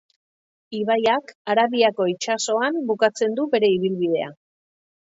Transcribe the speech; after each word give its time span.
Ibaiak 0.79 1.35
Arabiako 1.55 2.09
Itsasoan 2.15 2.81
bukatzen 2.89 3.39
du 3.41 3.51
bere 3.57 3.73
ibilbidea. 3.79 4.35